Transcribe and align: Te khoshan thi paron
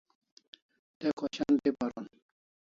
Te 0.99 1.07
khoshan 1.17 1.53
thi 1.63 1.69
paron 1.79 2.05